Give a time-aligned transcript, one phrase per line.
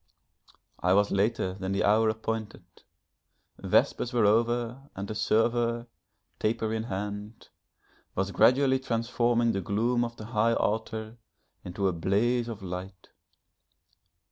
[0.79, 2.65] I was later than the hour appointed;
[3.59, 5.85] vespers were over and a server,
[6.39, 7.49] taper in hand,
[8.15, 11.17] was gradually transforming the gloom of the high altar
[11.63, 13.09] into a blaze of light.